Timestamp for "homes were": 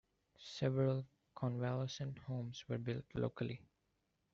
2.25-2.79